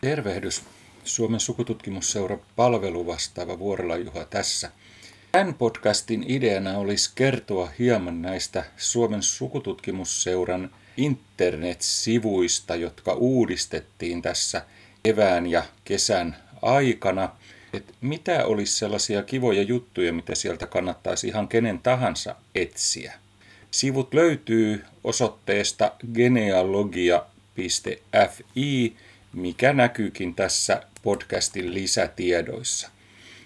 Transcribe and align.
Tervehdys. 0.00 0.62
Suomen 1.04 1.40
sukututkimusseura 1.40 2.38
palveluvastaava 2.56 3.58
Vuorela 3.58 3.96
Juha 3.96 4.24
tässä. 4.24 4.70
Tämän 5.32 5.54
podcastin 5.54 6.24
ideana 6.28 6.78
olisi 6.78 7.10
kertoa 7.14 7.70
hieman 7.78 8.22
näistä 8.22 8.64
Suomen 8.76 9.22
sukututkimusseuran 9.22 10.70
internetsivuista, 10.96 12.76
jotka 12.76 13.12
uudistettiin 13.12 14.22
tässä 14.22 14.62
kevään 15.02 15.46
ja 15.46 15.62
kesän 15.84 16.36
aikana. 16.62 17.28
Et 17.72 17.94
mitä 18.00 18.46
olisi 18.46 18.78
sellaisia 18.78 19.22
kivoja 19.22 19.62
juttuja, 19.62 20.12
mitä 20.12 20.34
sieltä 20.34 20.66
kannattaisi 20.66 21.28
ihan 21.28 21.48
kenen 21.48 21.78
tahansa 21.78 22.34
etsiä. 22.54 23.14
Sivut 23.70 24.14
löytyy 24.14 24.84
osoitteesta 25.04 25.92
genealogia.fi, 26.14 28.96
mikä 29.32 29.72
näkyykin 29.72 30.34
tässä 30.34 30.82
podcastin 31.02 31.74
lisätiedoissa. 31.74 32.90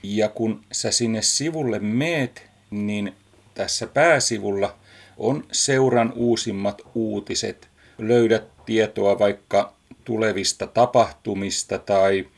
Ja 0.02 0.28
kun 0.28 0.64
sä 0.72 0.90
sinne 0.90 1.22
sivulle 1.22 1.78
meet, 1.78 2.42
niin 2.70 3.14
tässä 3.54 3.86
pääsivulla 3.86 4.78
on 5.16 5.44
seuran 5.52 6.12
uusimmat 6.16 6.82
uutiset. 6.94 7.68
Löydät 7.98 8.64
tietoa 8.66 9.18
vaikka 9.18 9.74
tulevista 10.04 10.66
tapahtumista 10.66 11.78
tai, 11.78 12.28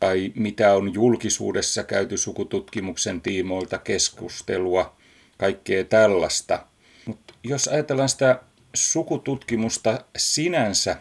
tai 0.00 0.32
mitä 0.34 0.74
on 0.74 0.94
julkisuudessa 0.94 1.84
käyty 1.84 2.16
sukututkimuksen 2.16 3.20
tiimoilta 3.20 3.78
keskustelua, 3.78 4.96
kaikkea 5.38 5.84
tällaista. 5.84 6.66
Mutta 7.06 7.34
jos 7.44 7.68
ajatellaan 7.68 8.08
sitä 8.08 8.40
sukututkimusta 8.74 10.04
sinänsä, 10.16 10.96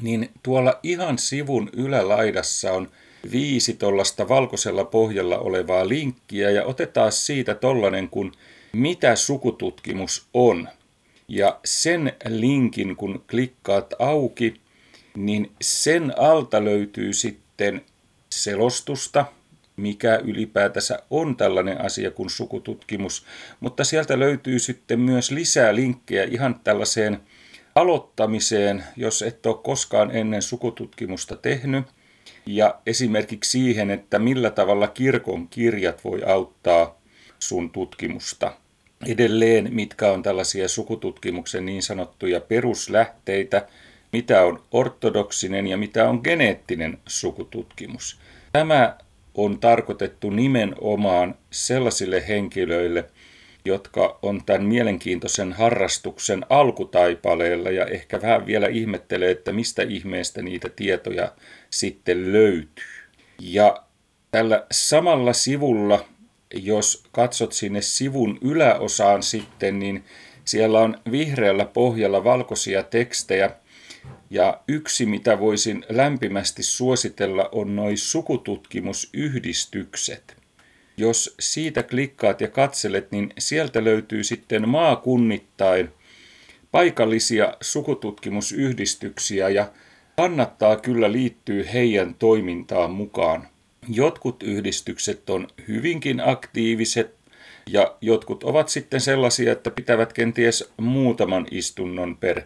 niin 0.00 0.30
tuolla 0.42 0.80
ihan 0.82 1.18
sivun 1.18 1.70
ylälaidassa 1.72 2.72
on 2.72 2.90
viisi 3.30 3.74
tuollaista 3.74 4.28
valkoisella 4.28 4.84
pohjalla 4.84 5.38
olevaa 5.38 5.88
linkkiä 5.88 6.50
ja 6.50 6.64
otetaan 6.64 7.12
siitä 7.12 7.54
tollanen 7.54 8.08
kuin 8.08 8.32
mitä 8.72 9.16
sukututkimus 9.16 10.26
on. 10.34 10.68
Ja 11.28 11.60
sen 11.64 12.12
linkin 12.28 12.96
kun 12.96 13.24
klikkaat 13.30 13.94
auki, 13.98 14.60
niin 15.16 15.52
sen 15.62 16.12
alta 16.18 16.64
löytyy 16.64 17.12
sitten 17.12 17.84
selostusta, 18.30 19.24
mikä 19.76 20.16
ylipäätänsä 20.24 21.02
on 21.10 21.36
tällainen 21.36 21.80
asia 21.80 22.10
kuin 22.10 22.30
sukututkimus, 22.30 23.26
mutta 23.60 23.84
sieltä 23.84 24.18
löytyy 24.18 24.58
sitten 24.58 25.00
myös 25.00 25.30
lisää 25.30 25.74
linkkejä 25.74 26.24
ihan 26.24 26.60
tällaiseen 26.64 27.20
aloittamiseen, 27.76 28.84
jos 28.96 29.22
et 29.22 29.46
ole 29.46 29.56
koskaan 29.64 30.16
ennen 30.16 30.42
sukututkimusta 30.42 31.36
tehnyt, 31.36 31.86
ja 32.46 32.74
esimerkiksi 32.86 33.50
siihen, 33.50 33.90
että 33.90 34.18
millä 34.18 34.50
tavalla 34.50 34.88
kirkon 34.88 35.48
kirjat 35.48 36.04
voi 36.04 36.22
auttaa 36.26 36.98
sun 37.38 37.70
tutkimusta. 37.70 38.52
Edelleen, 39.06 39.74
mitkä 39.74 40.12
on 40.12 40.22
tällaisia 40.22 40.68
sukututkimuksen 40.68 41.66
niin 41.66 41.82
sanottuja 41.82 42.40
peruslähteitä, 42.40 43.66
mitä 44.12 44.42
on 44.42 44.62
ortodoksinen 44.72 45.66
ja 45.66 45.76
mitä 45.76 46.08
on 46.08 46.20
geneettinen 46.24 46.98
sukututkimus. 47.06 48.18
Tämä 48.52 48.96
on 49.34 49.58
tarkoitettu 49.58 50.30
nimenomaan 50.30 51.34
sellaisille 51.50 52.28
henkilöille, 52.28 53.04
jotka 53.66 54.18
on 54.22 54.42
tämän 54.46 54.64
mielenkiintoisen 54.64 55.52
harrastuksen 55.52 56.46
alkutaipaleella 56.50 57.70
ja 57.70 57.86
ehkä 57.86 58.22
vähän 58.22 58.46
vielä 58.46 58.66
ihmettelee, 58.66 59.30
että 59.30 59.52
mistä 59.52 59.82
ihmeestä 59.82 60.42
niitä 60.42 60.68
tietoja 60.68 61.32
sitten 61.70 62.32
löytyy. 62.32 62.84
Ja 63.40 63.82
tällä 64.30 64.66
samalla 64.72 65.32
sivulla, 65.32 66.04
jos 66.54 67.04
katsot 67.12 67.52
sinne 67.52 67.82
sivun 67.82 68.38
yläosaan 68.40 69.22
sitten, 69.22 69.78
niin 69.78 70.04
siellä 70.44 70.80
on 70.80 70.98
vihreällä 71.10 71.64
pohjalla 71.64 72.24
valkoisia 72.24 72.82
tekstejä. 72.82 73.50
Ja 74.30 74.60
yksi, 74.68 75.06
mitä 75.06 75.40
voisin 75.40 75.84
lämpimästi 75.88 76.62
suositella, 76.62 77.48
on 77.52 77.76
noin 77.76 77.98
sukututkimusyhdistykset. 77.98 80.45
Jos 80.96 81.34
siitä 81.40 81.82
klikkaat 81.82 82.40
ja 82.40 82.48
katselet, 82.48 83.12
niin 83.12 83.32
sieltä 83.38 83.84
löytyy 83.84 84.24
sitten 84.24 84.68
maakunnittain 84.68 85.88
paikallisia 86.72 87.56
sukututkimusyhdistyksiä 87.60 89.48
ja 89.48 89.70
kannattaa 90.16 90.76
kyllä 90.76 91.12
liittyä 91.12 91.64
heidän 91.72 92.14
toimintaan 92.14 92.90
mukaan. 92.90 93.48
Jotkut 93.88 94.42
yhdistykset 94.42 95.30
on 95.30 95.48
hyvinkin 95.68 96.20
aktiiviset 96.28 97.14
ja 97.70 97.96
jotkut 98.00 98.44
ovat 98.44 98.68
sitten 98.68 99.00
sellaisia, 99.00 99.52
että 99.52 99.70
pitävät 99.70 100.12
kenties 100.12 100.72
muutaman 100.76 101.46
istunnon 101.50 102.16
per, 102.16 102.42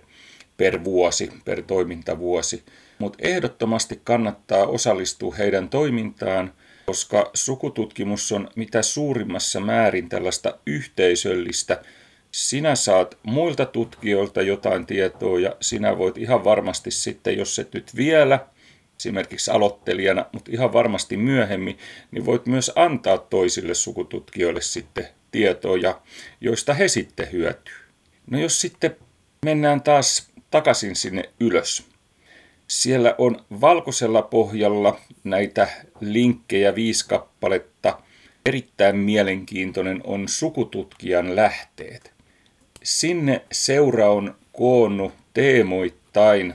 per 0.57 0.85
vuosi, 0.85 1.31
per 1.45 1.63
toimintavuosi. 1.63 2.63
Mutta 2.99 3.19
ehdottomasti 3.23 4.01
kannattaa 4.05 4.67
osallistua 4.67 5.35
heidän 5.35 5.69
toimintaan– 5.69 6.53
koska 6.91 7.31
sukututkimus 7.35 8.33
on 8.33 8.49
mitä 8.57 8.83
suurimmassa 8.83 9.61
määrin 9.61 10.09
tällaista 10.09 10.59
yhteisöllistä. 10.67 11.83
Sinä 12.31 12.75
saat 12.75 13.19
muilta 13.23 13.67
tutkijoilta 13.67 14.43
jotain 14.43 14.87
tietoa 14.87 15.41
ja 15.41 15.57
sinä 15.61 15.99
voit 15.99 16.19
ihan 16.19 16.45
varmasti 16.45 16.91
sitten, 16.91 17.39
jos 17.39 17.59
et 17.59 17.75
nyt 17.75 17.97
vielä, 17.97 18.47
esimerkiksi 18.99 19.51
aloittelijana, 19.51 20.27
mutta 20.33 20.51
ihan 20.55 20.73
varmasti 20.73 21.17
myöhemmin, 21.17 21.79
niin 22.11 22.27
voit 22.27 22.47
myös 22.47 22.73
antaa 22.75 23.19
toisille 23.19 23.75
sukututkijoille 23.75 24.61
sitten 24.61 25.09
tietoja, 25.31 26.01
joista 26.41 26.75
he 26.75 26.89
sitten 26.89 27.33
hyötyy. 27.33 27.77
No 28.31 28.39
jos 28.39 28.61
sitten 28.61 28.97
mennään 29.45 29.83
taas 29.83 30.31
takaisin 30.51 30.97
sinne 30.97 31.23
ylös. 31.41 31.85
Siellä 32.71 33.15
on 33.19 33.45
valkoisella 33.61 34.23
pohjalla 34.23 35.01
näitä 35.25 35.69
linkkejä 36.01 36.75
viisi 36.75 37.09
kappaletta. 37.09 37.99
Erittäin 38.47 38.97
mielenkiintoinen 38.97 40.01
on 40.05 40.29
sukututkijan 40.29 41.37
lähteet. 41.37 42.13
Sinne 42.83 43.43
seura 43.53 44.11
on 44.11 44.35
koonnut 44.53 45.13
teemoittain 45.35 46.55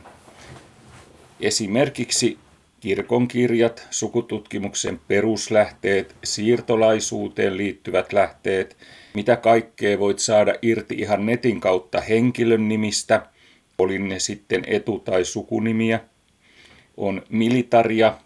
esimerkiksi 1.40 2.38
kirkonkirjat, 2.80 3.88
sukututkimuksen 3.92 5.00
peruslähteet, 5.08 6.16
siirtolaisuuteen 6.24 7.58
liittyvät 7.58 8.14
lähteet, 8.14 8.78
mitä 9.14 9.36
kaikkea 9.36 10.00
voit 10.00 10.20
saada 10.20 10.56
irti 10.62 10.96
ihan 10.96 11.26
netin 11.26 11.60
kautta 11.60 12.02
henkilön 12.02 12.68
nimistä– 12.68 13.22
oli 13.78 14.00
ne 14.00 14.20
sitten 14.20 14.64
etu- 14.68 15.00
tai 15.00 15.26
sukunimiä. 15.26 16.00
On 16.98 17.22
militaria, 17.30 18.18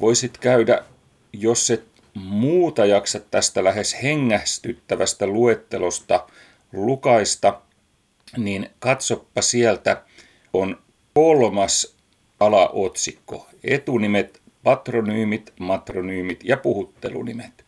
voisit 0.00 0.38
käydä, 0.38 0.84
jos 1.32 1.70
et 1.70 1.84
muuta 2.14 2.86
jaksa 2.86 3.20
tästä 3.20 3.64
lähes 3.64 4.02
hengästyttävästä 4.02 5.26
luettelosta 5.26 6.26
lukaista, 6.72 7.60
niin 8.36 8.70
katsoppa 8.78 9.42
sieltä 9.42 10.02
on 10.52 10.78
kolmas 11.14 11.96
alaotsikko. 12.40 13.48
Etunimet, 13.64 14.42
patronyymit, 14.62 15.52
matronyymit 15.60 16.40
ja 16.44 16.56
puhuttelunimet. 16.56 17.64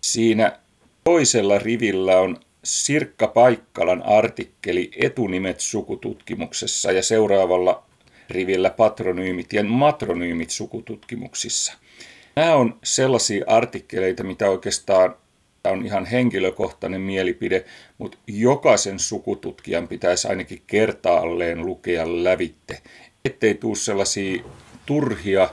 Siinä 0.00 0.58
toisella 1.04 1.58
rivillä 1.58 2.20
on 2.20 2.40
Sirkka 2.64 3.26
Paikkalan 3.28 4.02
artikkeli 4.02 4.90
Etunimet 4.96 5.60
sukututkimuksessa 5.60 6.92
ja 6.92 7.02
seuraavalla 7.02 7.82
rivillä 8.30 8.70
patronyymit 8.70 9.52
ja 9.52 9.64
matronyymit 9.64 10.50
sukututkimuksissa. 10.50 11.72
Nämä 12.36 12.54
on 12.54 12.78
sellaisia 12.84 13.44
artikkeleita, 13.46 14.24
mitä 14.24 14.50
oikeastaan 14.50 15.14
on 15.64 15.86
ihan 15.86 16.06
henkilökohtainen 16.06 17.00
mielipide, 17.00 17.64
mutta 17.98 18.18
jokaisen 18.26 18.98
sukututkijan 18.98 19.88
pitäisi 19.88 20.28
ainakin 20.28 20.62
kertaalleen 20.66 21.66
lukea 21.66 22.24
lävitte, 22.24 22.82
ettei 23.24 23.54
tule 23.54 23.76
sellaisia 23.76 24.42
turhia, 24.86 25.48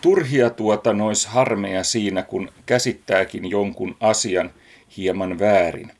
turhia 0.00 0.50
tuota 0.50 0.92
nois 0.92 1.26
harmeja 1.26 1.84
siinä, 1.84 2.22
kun 2.22 2.50
käsittääkin 2.66 3.50
jonkun 3.50 3.96
asian 4.00 4.50
hieman 4.96 5.38
väärin. 5.38 5.92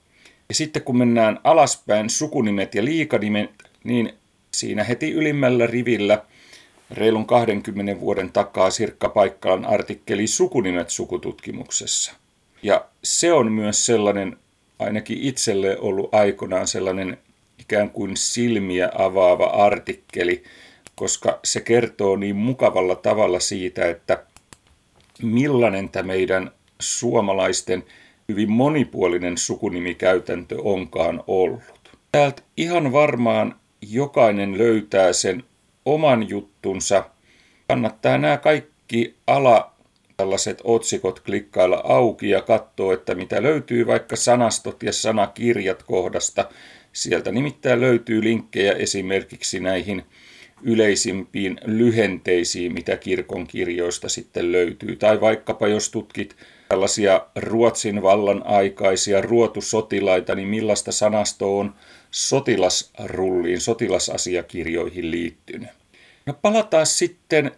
Ja 0.48 0.54
sitten 0.54 0.82
kun 0.82 0.98
mennään 0.98 1.40
alaspäin 1.44 2.10
sukunimet 2.10 2.74
ja 2.74 2.84
liikanimet, 2.84 3.50
niin 3.84 4.12
siinä 4.50 4.84
heti 4.84 5.12
ylimmällä 5.12 5.66
rivillä 5.66 6.22
reilun 6.90 7.26
20 7.26 8.00
vuoden 8.00 8.32
takaa 8.32 8.70
Sirkka 8.70 9.08
Paikkalan 9.08 9.64
artikkeli 9.64 10.26
Sukunimet 10.26 10.90
sukututkimuksessa– 10.90 12.12
ja 12.64 12.84
se 13.04 13.32
on 13.32 13.52
myös 13.52 13.86
sellainen, 13.86 14.36
ainakin 14.78 15.18
itselle 15.20 15.78
ollut 15.78 16.14
aikoinaan 16.14 16.66
sellainen 16.66 17.18
ikään 17.58 17.90
kuin 17.90 18.16
silmiä 18.16 18.90
avaava 18.98 19.44
artikkeli, 19.46 20.42
koska 20.94 21.40
se 21.44 21.60
kertoo 21.60 22.16
niin 22.16 22.36
mukavalla 22.36 22.96
tavalla 22.96 23.40
siitä, 23.40 23.88
että 23.88 24.22
millainen 25.22 25.88
tämä 25.88 26.06
meidän 26.06 26.50
suomalaisten 26.80 27.84
hyvin 28.28 28.50
monipuolinen 28.50 29.38
sukunimikäytäntö 29.38 30.56
onkaan 30.62 31.22
ollut. 31.26 31.62
Täältä 32.12 32.42
ihan 32.56 32.92
varmaan 32.92 33.54
jokainen 33.90 34.58
löytää 34.58 35.12
sen 35.12 35.44
oman 35.84 36.28
juttunsa. 36.28 37.10
Kannattaa 37.68 38.18
nämä 38.18 38.36
kaikki 38.36 39.14
ala 39.26 39.74
tällaiset 40.16 40.60
otsikot 40.64 41.20
klikkailla 41.20 41.82
auki 41.84 42.30
ja 42.30 42.42
katsoa, 42.42 42.94
että 42.94 43.14
mitä 43.14 43.42
löytyy 43.42 43.86
vaikka 43.86 44.16
sanastot 44.16 44.82
ja 44.82 44.92
sanakirjat 44.92 45.82
kohdasta. 45.82 46.48
Sieltä 46.92 47.32
nimittäin 47.32 47.80
löytyy 47.80 48.24
linkkejä 48.24 48.72
esimerkiksi 48.72 49.60
näihin 49.60 50.02
yleisimpiin 50.62 51.60
lyhenteisiin, 51.64 52.74
mitä 52.74 52.96
kirkon 52.96 53.46
kirjoista 53.46 54.08
sitten 54.08 54.52
löytyy. 54.52 54.96
Tai 54.96 55.20
vaikkapa 55.20 55.68
jos 55.68 55.90
tutkit 55.90 56.36
tällaisia 56.68 57.26
Ruotsin 57.36 58.02
vallan 58.02 58.46
aikaisia 58.46 59.20
ruotusotilaita, 59.20 60.34
niin 60.34 60.48
millaista 60.48 60.92
sanasto 60.92 61.58
on 61.58 61.74
sotilasrulliin, 62.10 63.60
sotilasasiakirjoihin 63.60 65.10
liittynyt. 65.10 65.68
No 66.26 66.34
palataan 66.42 66.86
sitten 66.86 67.52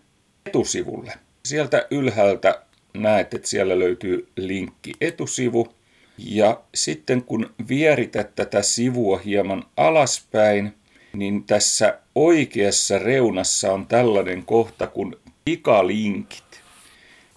etusivulle. 0.46 1.12
Sieltä 1.44 1.86
ylhäältä 1.90 2.62
näet, 2.94 3.34
että 3.34 3.48
siellä 3.48 3.78
löytyy 3.78 4.28
linkki 4.36 4.92
etusivu. 5.00 5.74
Ja 6.18 6.60
sitten 6.74 7.22
kun 7.22 7.54
vierität 7.68 8.34
tätä 8.34 8.62
sivua 8.62 9.18
hieman 9.18 9.64
alaspäin, 9.76 10.74
niin 11.12 11.44
tässä 11.44 11.98
oikeassa 12.14 12.98
reunassa 12.98 13.72
on 13.72 13.86
tällainen 13.86 14.44
kohta 14.44 14.86
kuin 14.86 15.16
pikalinkit. 15.44 16.60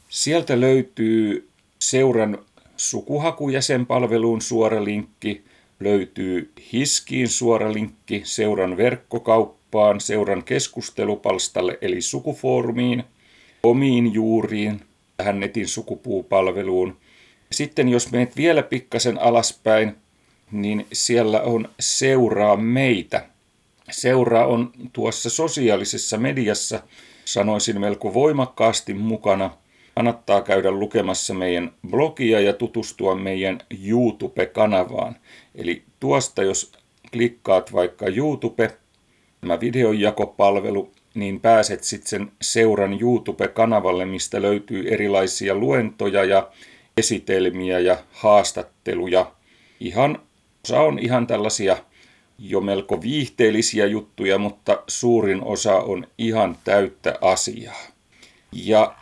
Sieltä 0.09 0.59
löytyy 0.61 1.48
seuran 1.81 2.37
sukuhakujäsenpalveluun 2.77 4.41
suora 4.41 4.83
linkki, 4.83 5.43
löytyy 5.79 6.51
Hiskiin 6.73 7.27
suora 7.27 7.73
linkki, 7.73 8.21
seuran 8.25 8.77
verkkokauppaan, 8.77 10.01
seuran 10.01 10.43
keskustelupalstalle 10.43 11.77
eli 11.81 12.01
sukufoorumiin– 12.01 13.03
omiin 13.63 14.13
juuriin, 14.13 14.81
tähän 15.17 15.39
netin 15.39 15.67
sukupuupalveluun. 15.67 16.97
Sitten 17.51 17.89
jos 17.89 18.11
menet 18.11 18.37
vielä 18.37 18.63
pikkasen 18.63 19.21
alaspäin, 19.21 19.95
niin 20.51 20.87
siellä 20.93 21.41
on 21.41 21.69
Seuraa 21.79 22.55
meitä. 22.55 23.25
Seuraa 23.91 24.45
on 24.45 24.71
tuossa 24.93 25.29
sosiaalisessa 25.29 26.17
mediassa, 26.17 26.83
sanoisin 27.25 27.79
melko 27.79 28.13
voimakkaasti 28.13 28.93
mukana. 28.93 29.51
Kannattaa 29.99 30.41
käydä 30.41 30.71
lukemassa 30.71 31.33
meidän 31.33 31.71
blogia 31.89 32.39
ja 32.39 32.53
tutustua 32.53 33.15
meidän 33.15 33.59
YouTube-kanavaan. 33.87 35.15
Eli 35.55 35.83
tuosta 35.99 36.43
jos 36.43 36.71
klikkaat 37.11 37.73
vaikka 37.73 38.05
YouTube, 38.07 38.77
tämä 39.41 39.59
videojakopalvelu, 39.59 40.91
niin 41.13 41.39
pääset 41.39 41.83
sitten 41.83 42.09
sen 42.09 42.31
seuran 42.41 43.01
YouTube-kanavalle, 43.01 44.05
mistä 44.05 44.41
löytyy 44.41 44.87
erilaisia 44.93 45.55
luentoja 45.55 46.23
ja 46.23 46.49
esitelmiä 46.97 47.79
ja 47.79 47.97
haastatteluja. 48.11 49.31
Ihan, 49.79 50.19
osa 50.65 50.81
on 50.81 50.99
ihan 50.99 51.27
tällaisia 51.27 51.77
jo 52.37 52.61
melko 52.61 53.01
viihteellisiä 53.01 53.85
juttuja, 53.85 54.37
mutta 54.37 54.83
suurin 54.87 55.43
osa 55.43 55.75
on 55.75 56.07
ihan 56.17 56.57
täyttä 56.63 57.17
asiaa. 57.21 57.77
Ja 58.51 58.98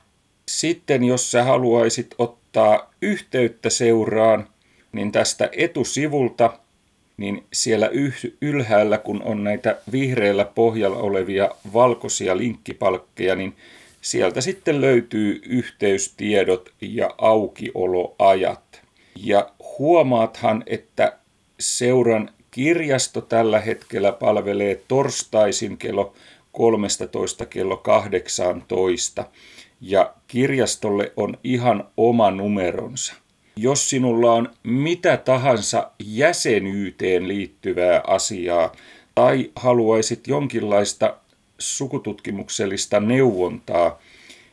sitten 0.48 1.04
jos 1.04 1.32
sä 1.32 1.44
haluaisit 1.44 2.16
ottaa 2.18 2.94
yhteyttä 3.02 3.70
seuraan, 3.70 4.48
niin 4.92 5.12
tästä 5.12 5.50
etusivulta 5.52 6.60
niin 7.18 7.44
siellä 7.54 7.90
ylhäällä, 8.42 8.98
kun 8.98 9.24
on 9.24 9.44
näitä 9.44 9.82
vihreällä 9.92 10.46
pohjalla 10.46 10.98
olevia 10.98 11.50
valkoisia 11.74 12.38
linkkipalkkeja, 12.38 13.36
niin 13.36 13.56
sieltä 14.02 14.42
sitten 14.42 14.82
löytyy 14.82 15.42
yhteystiedot 15.46 16.74
ja 16.82 17.10
aukioloajat. 17.18 18.82
Ja 19.16 19.50
huomaathan, 19.80 20.64
että 20.68 21.18
seuran 21.60 22.30
kirjasto 22.52 23.22
tällä 23.22 23.60
hetkellä 23.60 24.12
palvelee 24.12 24.82
torstaisin 24.88 25.78
kello 25.78 26.14
13 26.52 27.46
kello 27.46 27.78
18 27.78 29.26
ja 29.82 30.14
kirjastolle 30.28 31.12
on 31.18 31.38
ihan 31.44 31.88
oma 31.98 32.32
numeronsa. 32.32 33.14
Jos 33.56 33.90
sinulla 33.90 34.34
on 34.34 34.50
mitä 34.64 35.18
tahansa 35.18 35.92
jäsenyyteen 36.00 37.28
liittyvää 37.28 38.02
asiaa 38.08 38.72
tai 39.16 39.52
haluaisit 39.56 40.28
jonkinlaista 40.28 41.18
sukututkimuksellista 41.60 43.00
neuvontaa, 43.00 44.00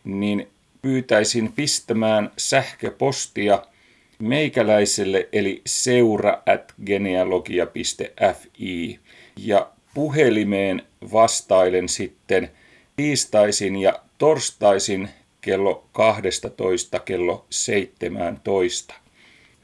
niin 0.04 0.48
pyytäisin 0.82 1.52
pistämään 1.52 2.30
sähköpostia 2.38 3.62
meikäläiselle 4.18 5.28
eli 5.32 5.62
seura 5.66 6.42
at 6.46 6.74
genealogia.fi 6.86 9.00
ja 9.36 9.70
puhelimeen 9.94 10.82
vastailen 11.12 11.88
sitten 11.88 12.50
tiistaisin 12.96 13.76
ja 13.76 13.92
torstaisin 14.18 15.08
kello 15.40 15.84
12 15.92 16.98
kello 16.98 17.46
17. 17.50 18.94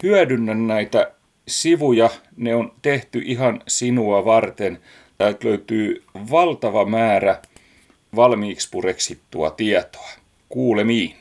Hyödynnä 0.02 0.54
näitä 0.54 1.12
sivuja, 1.48 2.10
ne 2.36 2.54
on 2.54 2.72
tehty 2.82 3.22
ihan 3.24 3.62
sinua 3.68 4.24
varten. 4.24 4.78
Täältä 5.18 5.48
löytyy 5.48 6.04
valtava 6.30 6.84
määrä 6.84 7.42
valmiiksi 8.16 8.68
pureksittua 8.70 9.50
tietoa. 9.50 10.08
Kuulemiin. 10.48 11.16